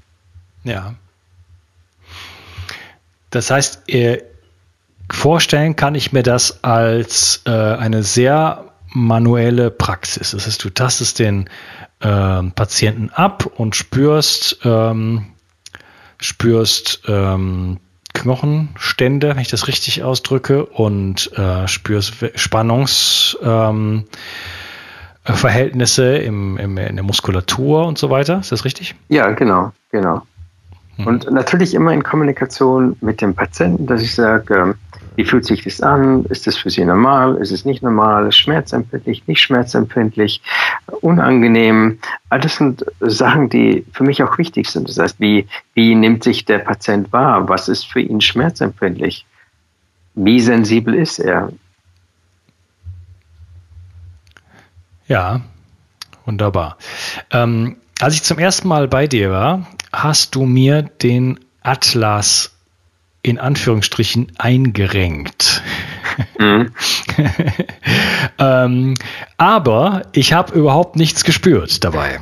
[0.64, 0.94] Ja.
[3.30, 4.22] Das heißt, äh,
[5.10, 10.30] vorstellen kann ich mir das als äh, eine sehr manuelle Praxis.
[10.30, 11.50] Das heißt, du tastest den
[12.00, 15.26] äh, Patienten ab und spürst, ähm,
[16.20, 17.78] spürst ähm,
[18.14, 24.04] Knochenstände, wenn ich das richtig ausdrücke, und äh, spürst Spannungsverhältnisse ähm,
[26.24, 28.38] im, im, in der Muskulatur und so weiter.
[28.40, 28.94] Ist das richtig?
[29.08, 30.22] Ja, genau, genau.
[30.96, 31.06] Hm.
[31.06, 34.74] Und natürlich immer in Kommunikation mit dem Patienten, dass ich sage, ähm,
[35.18, 36.24] wie fühlt sich das an?
[36.26, 37.36] Ist das für Sie normal?
[37.38, 38.30] Ist es nicht normal?
[38.30, 40.40] Schmerzempfindlich, nicht schmerzempfindlich?
[41.00, 41.98] Unangenehm?
[42.30, 44.88] All das sind Sachen, die für mich auch wichtig sind.
[44.88, 47.48] Das heißt, wie, wie nimmt sich der Patient wahr?
[47.48, 49.26] Was ist für ihn schmerzempfindlich?
[50.14, 51.52] Wie sensibel ist er?
[55.08, 55.40] Ja,
[56.26, 56.76] wunderbar.
[57.30, 62.52] Ähm, als ich zum ersten Mal bei dir war, hast du mir den Atlas
[63.22, 65.62] in Anführungsstrichen eingerenkt.
[66.38, 66.72] Mhm.
[68.38, 68.94] ähm,
[69.36, 72.20] aber ich habe überhaupt nichts gespürt dabei.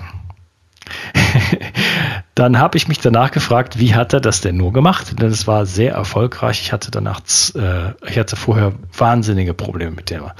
[2.35, 5.21] Dann habe ich mich danach gefragt, wie hat er das denn nur gemacht?
[5.21, 6.61] Denn es war sehr erfolgreich.
[6.61, 7.21] Ich hatte danach,
[7.55, 10.35] äh, ich hatte vorher wahnsinnige Probleme mit der,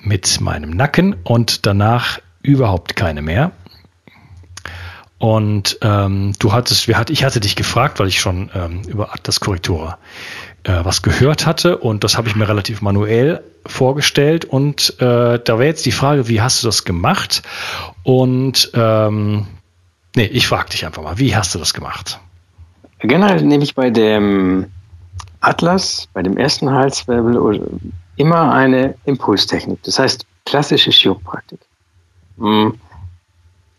[0.00, 3.52] mit meinem Nacken und danach überhaupt keine mehr.
[5.18, 9.12] Und ähm, du hattest, wir hat, ich hatte dich gefragt, weil ich schon ähm, über
[9.12, 9.98] Atlas Korrektura
[10.64, 14.44] äh, was gehört hatte und das habe ich mir relativ manuell vorgestellt.
[14.46, 17.42] Und äh, da wäre jetzt die Frage, wie hast du das gemacht?
[18.02, 19.46] Und ähm,
[20.16, 22.18] nee, ich frage dich einfach mal, wie hast du das gemacht?
[23.00, 24.66] Generell nehme ich bei dem
[25.40, 27.36] Atlas, bei dem ersten Halswirbel
[28.16, 29.82] immer eine Impulstechnik.
[29.82, 31.60] Das heißt klassische Chiropraktik.
[32.38, 32.78] Hm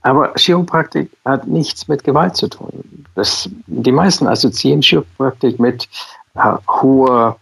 [0.01, 3.05] aber Chiropraktik hat nichts mit Gewalt zu tun.
[3.15, 5.87] Das, die meisten assoziieren Chiropraktik mit
[6.35, 7.37] äh, hoher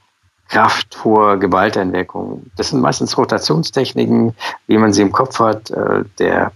[0.50, 2.46] Kraft, hoher Gewalteinwirkung.
[2.58, 4.34] Das sind meistens Rotationstechniken,
[4.68, 5.70] wie man sie im Kopf hat.
[5.70, 6.52] Äh, der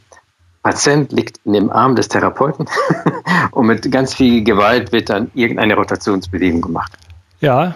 [0.64, 2.68] Patient liegt in dem Arm des Therapeuten
[3.52, 6.92] und mit ganz viel Gewalt wird dann irgendeine Rotationsbewegung gemacht.
[7.40, 7.76] Ja,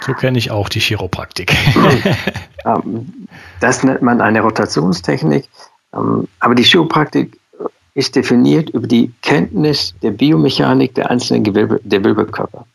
[0.00, 1.54] so kenne ich auch die Chiropraktik.
[2.66, 3.28] Ähm,
[3.60, 5.48] das nennt man eine Rotationstechnik.
[5.94, 7.38] Ähm, aber die Chiropraktik
[7.94, 12.66] ist definiert über die Kenntnis der Biomechanik der einzelnen Gewebe, der Wirbelkörper.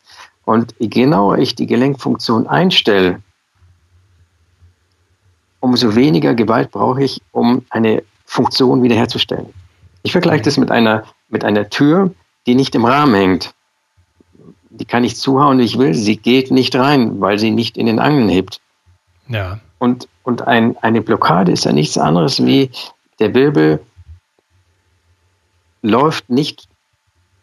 [0.46, 3.22] Und je genauer ich die Gelenkfunktion einstelle,
[5.60, 9.54] umso weniger Gewalt brauche ich, um eine Funktion wiederherzustellen.
[10.04, 12.12] Ich vergleiche das mit einer, mit einer Tür,
[12.48, 13.54] die nicht im Rahmen hängt.
[14.74, 15.94] Die kann ich zuhauen, wie ich will.
[15.94, 18.62] Sie geht nicht rein, weil sie nicht in den Angeln hebt.
[19.28, 19.60] Ja.
[19.80, 22.70] Und, und ein, eine Blockade ist ja nichts anderes wie
[23.20, 23.80] der Wirbel
[25.82, 26.68] läuft nicht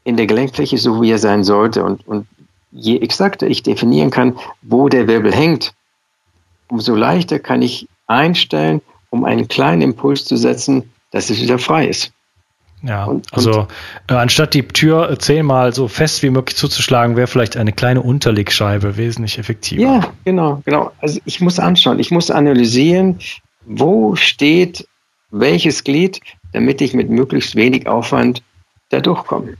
[0.04, 1.84] in der Gelenkfläche so, wie er sein sollte.
[1.84, 2.26] Und, und
[2.72, 5.74] je exakter ich definieren kann, wo der Wirbel hängt,
[6.68, 11.88] umso leichter kann ich einstellen, um einen kleinen Impuls zu setzen, dass es wieder frei
[11.88, 12.12] ist.
[12.82, 13.66] Ja, und, also
[14.08, 18.96] äh, anstatt die Tür zehnmal so fest wie möglich zuzuschlagen, wäre vielleicht eine kleine Unterlegscheibe
[18.96, 19.82] wesentlich effektiver.
[19.82, 20.92] Ja, genau, genau.
[21.00, 23.18] Also ich muss anschauen, ich muss analysieren,
[23.64, 24.86] wo steht
[25.30, 26.20] welches Glied,
[26.52, 28.42] damit ich mit möglichst wenig Aufwand
[28.90, 29.54] da durchkomme.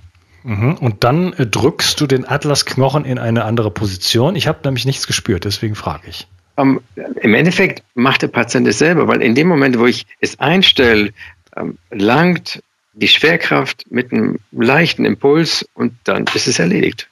[0.44, 0.74] Mhm.
[0.74, 4.36] Und dann äh, drückst du den Atlasknochen in eine andere Position.
[4.36, 6.28] Ich habe nämlich nichts gespürt, deswegen frage ich.
[6.56, 10.06] Um, ähm, Im Endeffekt macht der Patient es selber, weil in dem Moment, wo ich
[10.20, 11.12] es einstelle,
[11.56, 12.62] ähm, langt
[12.98, 17.08] die Schwerkraft mit einem leichten Impuls und dann ist es erledigt.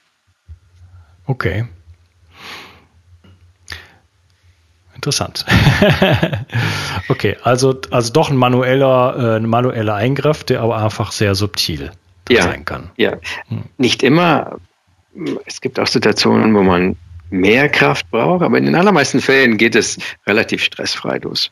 [1.25, 1.65] Okay.
[4.95, 5.45] Interessant.
[7.09, 11.91] okay, also, also doch ein manueller, äh, ein manueller Eingriff, der aber einfach sehr subtil
[12.29, 12.89] ja, sein kann.
[12.97, 13.63] Ja, hm.
[13.77, 14.57] nicht immer.
[15.45, 16.95] Es gibt auch Situationen, wo man
[17.29, 21.51] mehr Kraft braucht, aber in den allermeisten Fällen geht es relativ stressfrei los.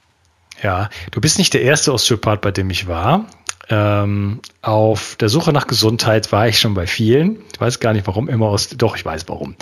[0.64, 3.26] Ja, du bist nicht der erste Osteopath, bei dem ich war.
[3.70, 7.40] Ähm, auf der Suche nach Gesundheit war ich schon bei vielen.
[7.54, 9.56] Ich weiß gar nicht warum, immer aus, doch, ich weiß warum.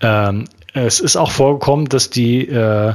[0.00, 2.94] Ähm, es ist auch vorgekommen, dass die äh,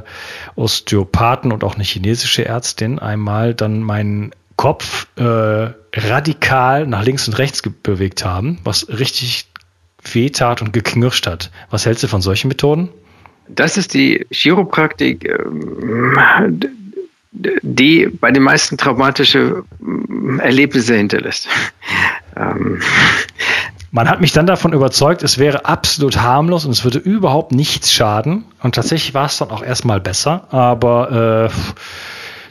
[0.55, 5.23] Osteopathen und auch eine chinesische Ärztin einmal dann meinen Kopf äh,
[5.93, 9.47] radikal nach links und rechts bewegt haben, was richtig
[10.13, 11.51] wehtat und geknirscht hat.
[11.69, 12.89] Was hältst du von solchen Methoden?
[13.47, 16.17] Das ist die Chiropraktik, ähm,
[17.61, 21.47] die bei den meisten traumatische ähm, Erlebnisse hinterlässt.
[22.37, 22.81] Ähm,
[23.91, 27.93] man hat mich dann davon überzeugt, es wäre absolut harmlos und es würde überhaupt nichts
[27.93, 28.43] schaden.
[28.61, 30.53] Und tatsächlich war es dann auch erstmal besser.
[30.53, 31.83] Aber äh,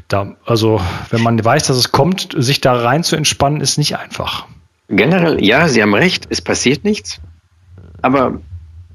[0.09, 3.99] da, also, wenn man weiß, dass es kommt, sich da rein zu entspannen, ist nicht
[3.99, 4.47] einfach.
[4.89, 7.21] Generell, ja, Sie haben recht, es passiert nichts.
[8.01, 8.41] Aber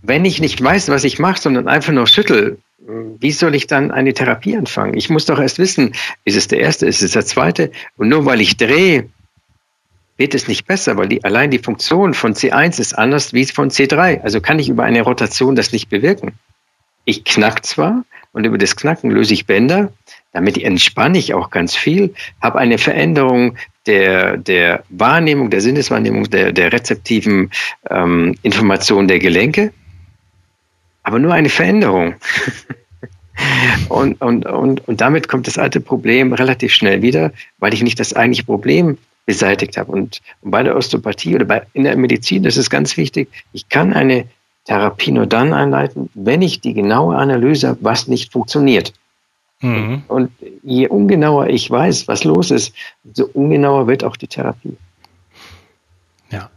[0.02, 2.58] wenn ich nicht weiß, was ich mache, sondern einfach nur schüttel,
[3.20, 4.98] wie soll ich dann eine Therapie anfangen?
[4.98, 5.94] Ich muss doch erst wissen,
[6.26, 7.72] ist es der erste, ist es der zweite?
[7.98, 9.10] Und nur weil ich drehe,
[10.18, 13.70] wird es nicht besser, weil die, allein die Funktion von C1 ist anders wie von
[13.70, 14.22] C3.
[14.22, 16.34] Also kann ich über eine Rotation das nicht bewirken.
[17.06, 19.94] Ich knack zwar und über das Knacken löse ich Bänder,
[20.34, 26.52] damit entspanne ich auch ganz viel, habe eine Veränderung der, der Wahrnehmung, der Sinneswahrnehmung, der,
[26.52, 27.50] der rezeptiven
[27.90, 29.72] ähm, Information der Gelenke,
[31.04, 32.16] aber nur eine Veränderung.
[33.90, 38.00] und, und, und, und damit kommt das alte Problem relativ schnell wieder, weil ich nicht
[38.00, 39.92] das eigentliche Problem beseitigt habe.
[39.92, 43.70] Und, und bei der Osteopathie oder bei, in der Medizin, das ist ganz wichtig, ich
[43.70, 44.26] kann eine
[44.66, 48.94] Therapie nur dann einleiten, wenn ich die genaue Analyse habe, was nicht funktioniert.
[49.62, 50.04] Mhm.
[50.08, 50.32] Und
[50.64, 52.74] je ungenauer ich weiß, was los ist,
[53.14, 54.78] so ungenauer wird auch die Therapie.
[56.32, 56.50] Ja,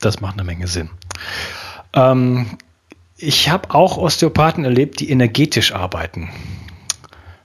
[0.00, 0.90] das macht eine Menge Sinn.
[1.94, 2.46] Ähm,
[3.18, 6.30] ich habe auch Osteopathen erlebt, die energetisch arbeiten.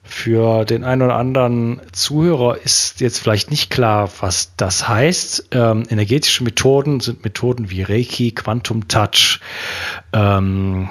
[0.04, 5.48] Für den einen oder anderen Zuhörer ist jetzt vielleicht nicht klar, was das heißt.
[5.52, 9.40] Ähm, energetische Methoden sind Methoden wie Reiki, Quantum Touch.
[10.14, 10.90] Ähm,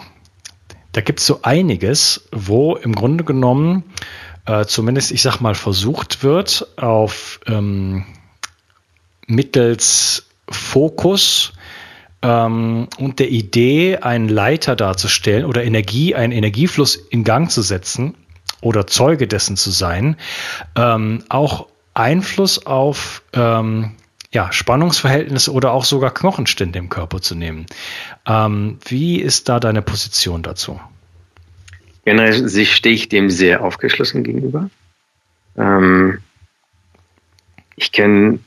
[0.91, 3.85] da gibt es so einiges, wo im Grunde genommen
[4.47, 8.05] äh, zumindest, ich sag mal, versucht wird, auf ähm,
[9.29, 11.53] mittels Fokus
[12.23, 18.15] ähm, und der Idee, einen Leiter darzustellen oder Energie, einen Energiefluss in Gang zu setzen
[18.61, 20.17] oder Zeuge dessen zu sein,
[20.77, 23.93] ähm, auch Einfluss auf ähm,
[24.33, 27.67] ja, Spannungsverhältnisse oder auch sogar Knochenstände im Körper zu nehmen.
[28.27, 30.81] Ähm, wie ist da deine Position dazu?
[32.05, 34.71] Generell stehe ich dem sehr aufgeschlossen gegenüber.
[35.57, 36.19] Ähm,
[37.77, 38.39] ich kenne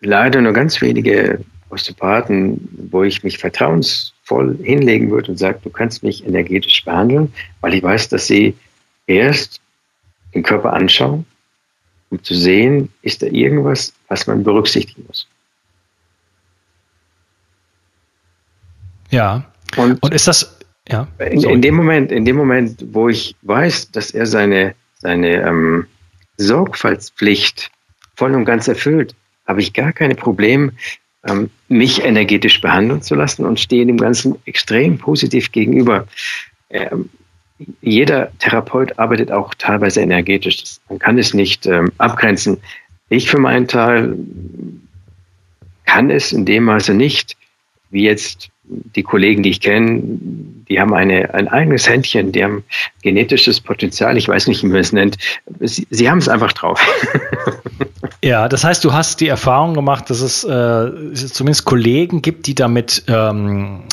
[0.00, 6.02] leider nur ganz wenige Osteopathen, wo ich mich vertrauensvoll hinlegen würde und sage, du kannst
[6.02, 8.56] mich energetisch behandeln, weil ich weiß, dass sie
[9.06, 9.60] erst
[10.34, 11.26] den Körper anschauen,
[12.10, 15.26] um zu sehen, ist da irgendwas, was man berücksichtigen muss.
[19.10, 19.50] Ja.
[19.76, 21.08] Und, und ist das, ja.
[21.18, 25.86] In, in, dem Moment, in dem Moment, wo ich weiß, dass er seine, seine ähm,
[26.36, 27.70] Sorgfaltspflicht
[28.16, 29.14] voll und ganz erfüllt,
[29.46, 30.72] habe ich gar keine Probleme,
[31.26, 36.06] ähm, mich energetisch behandeln zu lassen und stehe dem Ganzen extrem positiv gegenüber.
[36.70, 37.10] Ähm,
[37.80, 40.60] jeder Therapeut arbeitet auch teilweise energetisch.
[40.60, 42.58] Das, man kann es nicht ähm, abgrenzen.
[43.08, 44.16] Ich für meinen Teil
[45.84, 47.36] kann es in dem Maße nicht,
[47.90, 50.02] wie jetzt die Kollegen, die ich kenne,
[50.68, 52.64] die haben eine, ein eigenes Händchen, die haben
[53.02, 55.16] genetisches Potenzial, ich weiß nicht, wie man es nennt.
[55.60, 56.80] Sie, sie haben es einfach drauf.
[58.22, 62.54] Ja, das heißt, du hast die Erfahrung gemacht, dass es äh, zumindest Kollegen gibt, die
[62.54, 63.84] damit ähm,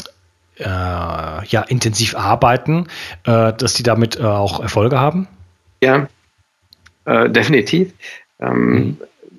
[0.57, 2.87] äh, ja, intensiv arbeiten,
[3.25, 5.27] äh, dass die damit äh, auch Erfolge haben?
[5.83, 6.07] Ja,
[7.05, 7.93] äh, definitiv.
[8.39, 8.97] Ähm,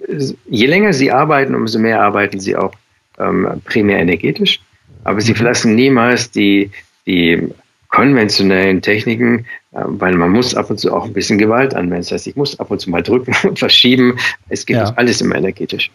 [0.08, 0.36] mhm.
[0.48, 2.72] Je länger sie arbeiten, umso mehr arbeiten sie auch
[3.18, 4.60] ähm, primär energetisch.
[5.06, 5.36] Aber sie mhm.
[5.36, 6.70] verlassen niemals die,
[7.06, 7.48] die
[7.88, 12.02] konventionellen Techniken, äh, weil man muss ab und zu auch ein bisschen Gewalt anwenden.
[12.02, 14.18] Das heißt, ich muss ab und zu mal drücken und verschieben.
[14.48, 14.92] Es geht ja.
[14.96, 15.90] alles immer energetisch.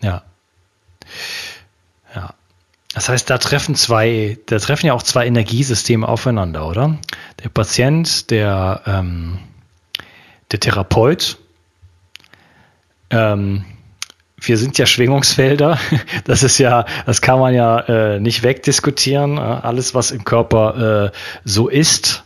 [0.00, 0.22] Ja.
[2.14, 2.34] Ja.
[2.94, 6.96] Das heißt, da treffen zwei, da treffen ja auch zwei Energiesysteme aufeinander, oder?
[7.42, 9.40] Der Patient, der, ähm,
[10.52, 11.38] der Therapeut,
[13.10, 13.64] ähm,
[14.46, 15.78] wir sind ja Schwingungsfelder.
[16.24, 19.38] Das ist ja, das kann man ja äh, nicht wegdiskutieren.
[19.38, 22.24] Alles, was im Körper äh, so ist,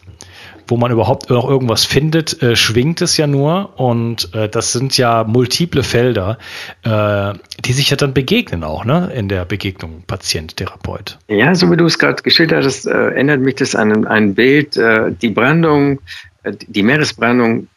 [0.68, 3.78] wo man überhaupt noch irgendwas findet, äh, schwingt es ja nur.
[3.78, 6.38] Und äh, das sind ja multiple Felder,
[6.84, 7.32] äh,
[7.64, 9.10] die sich ja dann begegnen auch, ne?
[9.14, 11.18] In der Begegnung Patient-Therapeut.
[11.28, 14.78] Ja, so wie du es gerade geschildert hast, äh, erinnert mich das an ein Bild.
[15.22, 16.00] die Brandung,
[16.44, 17.68] die Meeresbrandung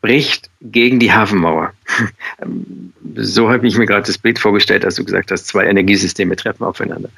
[0.00, 1.72] bricht gegen die Hafenmauer.
[3.16, 6.64] so habe ich mir gerade das Bild vorgestellt, als du gesagt hast, zwei Energiesysteme treffen
[6.64, 7.10] aufeinander.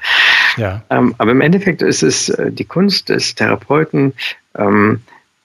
[0.57, 0.83] Ja.
[0.91, 4.15] Ähm, aber im Endeffekt ist es äh, die Kunst des Therapeuten,
[4.57, 5.01] ähm,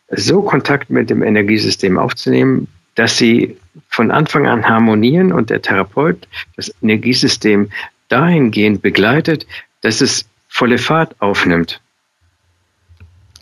[0.10, 3.58] so Kontakt mit dem Energiesystem aufzunehmen, dass sie
[3.90, 7.70] von Anfang an harmonieren und der Therapeut das Energiesystem
[8.08, 9.46] dahingehend begleitet,
[9.82, 11.82] dass es volle Fahrt aufnimmt.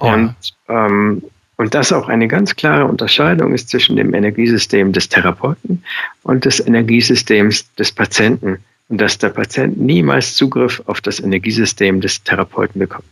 [0.01, 0.13] Ja.
[0.13, 0.35] Und
[0.67, 1.23] ähm,
[1.57, 5.83] und das auch eine ganz klare Unterscheidung ist zwischen dem Energiesystem des Therapeuten
[6.23, 8.63] und des Energiesystems des Patienten.
[8.87, 13.05] Und dass der Patient niemals Zugriff auf das Energiesystem des Therapeuten bekommt.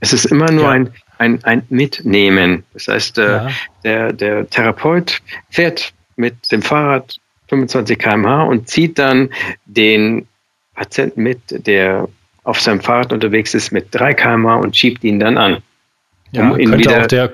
[0.00, 0.70] Es ist immer nur ja.
[0.70, 2.64] ein, ein, ein Mitnehmen.
[2.74, 3.50] Das heißt, äh, ja.
[3.84, 7.16] der, der Therapeut fährt mit dem Fahrrad
[7.48, 9.30] 25 km/h und zieht dann
[9.64, 10.26] den
[10.74, 12.08] Patienten mit, der
[12.44, 15.62] auf seinem Fahrrad unterwegs ist, mit 3 km/h und schiebt ihn dann an.
[16.32, 17.32] Ja, um könnte wieder, auch der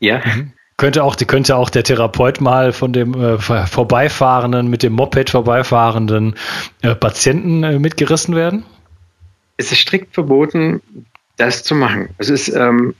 [0.00, 0.20] ja.
[0.24, 0.52] Mhm.
[0.76, 6.34] Könnte auch, könnte auch der Therapeut mal von dem äh, vorbeifahrenden, mit dem Moped vorbeifahrenden
[6.82, 8.64] äh, Patienten äh, mitgerissen werden?
[9.56, 10.82] Es ist strikt verboten,
[11.36, 12.08] das zu machen.
[12.18, 12.94] Es ist, ähm,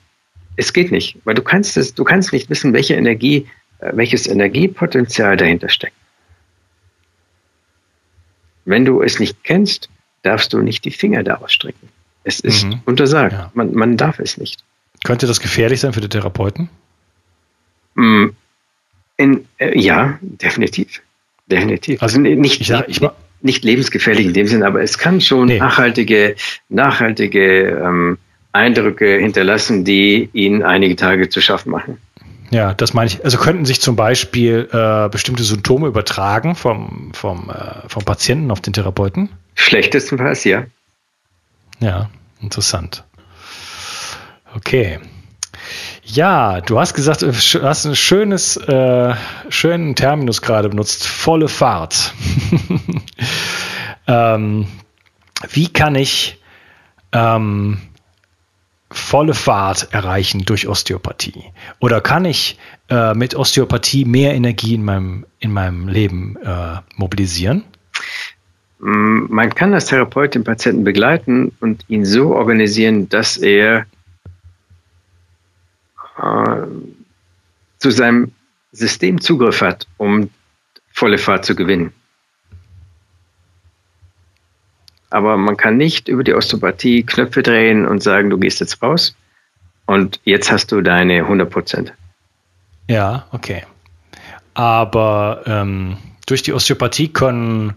[0.55, 3.49] es geht nicht, weil du kannst es, du kannst nicht wissen, welche Energie,
[3.81, 5.97] äh, welches Energiepotenzial dahinter steckt.
[8.65, 9.91] Wenn du es nicht kennst,
[10.23, 11.89] darfst du nicht die Finger daraus strecken.
[12.25, 12.81] Es ist mhm.
[12.87, 13.33] untersagt.
[13.33, 13.51] Ja.
[13.55, 14.65] Man, man darf es nicht.
[15.05, 16.71] Könnte das gefährlich sein für die Therapeuten?
[17.95, 18.29] Mm,
[19.17, 21.03] in, äh, ja, definitiv.
[21.47, 22.03] Definitiv.
[22.03, 23.01] Also nicht, ich, nicht, ich,
[23.43, 25.59] nicht lebensgefährlich in dem Sinn, aber es kann schon nee.
[25.59, 26.37] nachhaltige,
[26.71, 28.19] nachhaltige ähm,
[28.53, 31.99] Eindrücke hinterlassen, die ihnen einige Tage zu schaffen machen.
[32.51, 33.25] Ja, das meine ich.
[33.25, 38.61] Also könnten sich zum Beispiel äh, bestimmte Symptome übertragen vom, vom, äh, vom Patienten auf
[38.61, 39.29] den Therapeuten?
[39.55, 40.65] Schlechtestenfalls, ja.
[41.85, 42.09] Ja,
[42.41, 43.05] interessant.
[44.57, 45.01] Okay.
[46.03, 47.31] Ja, du hast gesagt, du
[47.63, 49.15] hast ein schönes, äh,
[49.51, 52.15] schönen Terminus gerade benutzt, volle Fahrt.
[54.07, 54.67] ähm,
[55.51, 56.41] wie kann ich
[57.13, 57.77] ähm,
[58.91, 61.53] volle Fahrt erreichen durch Osteopathie?
[61.81, 62.57] Oder kann ich
[62.89, 67.65] äh, mit Osteopathie mehr Energie in meinem, in meinem Leben äh, mobilisieren?
[68.85, 73.87] Mm, man kann als Therapeut den Patienten begleiten und ihn so organisieren, dass er
[76.19, 76.67] äh,
[77.79, 78.33] zu seinem
[78.73, 80.29] System Zugriff hat, um
[80.93, 81.95] volle Fahrt zu gewinnen.
[85.09, 89.17] Aber man kann nicht über die Osteopathie Knöpfe drehen und sagen, du gehst jetzt raus
[89.87, 91.95] und jetzt hast du deine 100 Prozent.
[92.91, 93.63] Ja, okay.
[94.53, 97.73] Aber ähm, durch die Osteopathie können,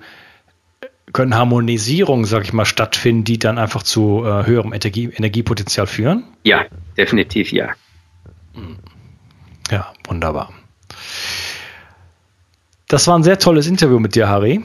[1.14, 6.24] können Harmonisierungen, sag ich mal, stattfinden, die dann einfach zu äh, höherem Energie, Energiepotenzial führen?
[6.43, 6.66] Ja,
[6.97, 7.70] definitiv ja.
[9.72, 10.51] Ja, wunderbar.
[12.88, 14.62] Das war ein sehr tolles Interview mit dir, Harry.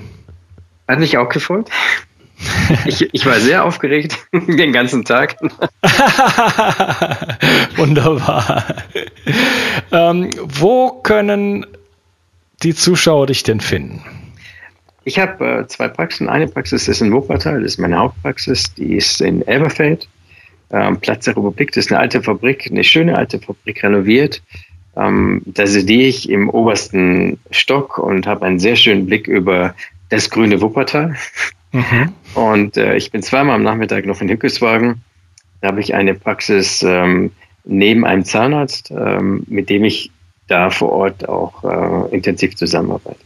[0.89, 1.71] Hat mich auch gefreut.
[2.87, 5.37] Ich, ich war sehr aufgeregt den ganzen Tag.
[7.77, 8.65] Wunderbar.
[9.93, 11.65] Ähm, wo können
[12.65, 14.22] die Zuschauer dich denn finden?
[15.05, 16.29] Ich habe äh, zwei Praxen.
[16.29, 18.75] Eine Praxis ist in Wuppertal, das ist meine Hauptpraxis.
[18.75, 20.09] Die ist in Elberfeld
[20.71, 21.73] ähm, Platz der Republik.
[21.73, 24.43] Das ist eine alte Fabrik, eine schöne alte Fabrik renoviert.
[24.97, 29.75] Ähm, da sediere ich im obersten Stock und habe einen sehr schönen Blick über
[30.09, 31.17] das grüne Wuppertal.
[31.73, 32.13] Mhm.
[32.35, 35.03] Und äh, ich bin zweimal am Nachmittag noch in Hückeswagen.
[35.61, 37.31] Da habe ich eine Praxis ähm,
[37.65, 40.11] neben einem Zahnarzt, ähm, mit dem ich
[40.49, 43.21] da vor Ort auch äh, intensiv zusammenarbeite.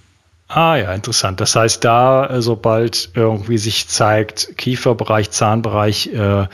[0.49, 1.41] Ah ja, interessant.
[1.41, 6.47] Das heißt, da, äh, sobald irgendwie sich zeigt, Kieferbereich, Zahnbereich, äh,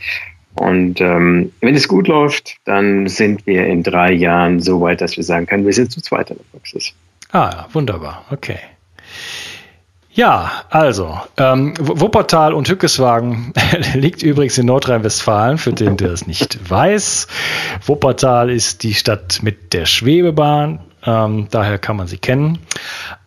[0.55, 5.17] Und ähm, wenn es gut läuft, dann sind wir in drei Jahren so weit, dass
[5.17, 6.95] wir sagen können, wir sind zu zweit in der Praxis.
[7.33, 8.25] Ah, wunderbar.
[8.31, 8.59] Okay.
[10.19, 13.53] Ja, also, ähm, Wuppertal und Hückeswagen
[13.95, 17.29] liegt übrigens in Nordrhein-Westfalen, für den, der es nicht weiß.
[17.87, 22.59] Wuppertal ist die Stadt mit der Schwebebahn, ähm, daher kann man sie kennen.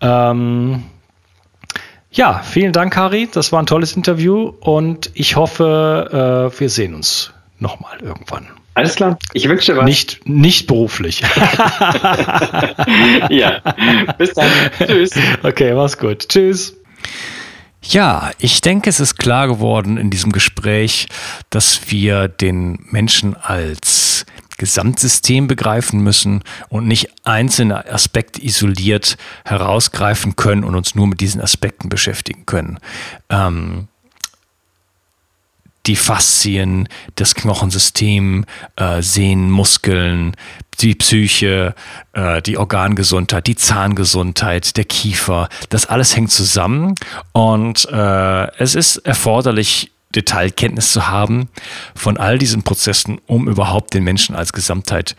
[0.02, 0.84] Ähm,
[2.12, 3.30] ja, vielen Dank, Harry.
[3.32, 8.50] Das war ein tolles Interview und ich hoffe, äh, wir sehen uns nochmal irgendwann.
[8.74, 9.86] Alles klar, ich wünsche dir was.
[9.86, 11.22] Nicht, nicht beruflich.
[13.30, 13.60] ja,
[14.18, 14.50] bis dann.
[14.78, 15.12] Tschüss.
[15.42, 16.28] Okay, mach's gut.
[16.28, 16.81] Tschüss.
[17.84, 21.08] Ja, ich denke, es ist klar geworden in diesem Gespräch,
[21.49, 24.26] dass wir den Menschen als
[24.58, 31.41] Gesamtsystem begreifen müssen und nicht einzelne Aspekte isoliert herausgreifen können und uns nur mit diesen
[31.41, 32.78] Aspekten beschäftigen können.
[33.30, 33.88] Ähm,
[35.88, 38.45] die Faszien, das Knochensystem,
[38.76, 40.36] äh, Sehnen, Muskeln,
[40.82, 41.76] die Psyche,
[42.14, 46.96] äh, die Organgesundheit, die Zahngesundheit, der Kiefer, das alles hängt zusammen
[47.34, 51.48] und äh, es ist erforderlich, Detailkenntnis zu haben
[51.96, 55.16] von all diesen Prozessen, um überhaupt den Menschen als Gesamtheit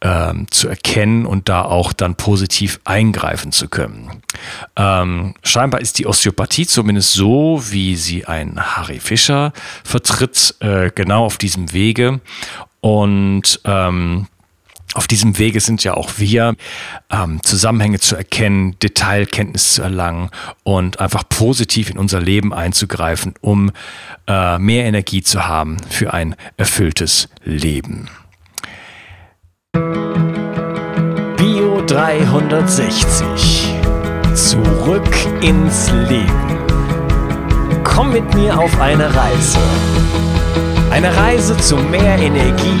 [0.00, 4.22] ähm, zu erkennen und da auch dann positiv eingreifen zu können.
[4.76, 9.52] Ähm, scheinbar ist die Osteopathie zumindest so, wie sie ein Harry Fischer
[9.84, 12.20] vertritt, äh, genau auf diesem Wege.
[12.80, 14.26] Und ähm,
[14.94, 16.54] auf diesem Wege sind ja auch wir,
[17.10, 20.30] ähm, Zusammenhänge zu erkennen, Detailkenntnis zu erlangen
[20.64, 23.70] und einfach positiv in unser Leben einzugreifen, um
[24.26, 28.08] äh, mehr Energie zu haben für ein erfülltes Leben.
[31.36, 33.72] Bio 360.
[34.34, 36.58] Zurück ins Leben.
[37.84, 39.58] Komm mit mir auf eine Reise.
[40.90, 42.80] Eine Reise zu mehr Energie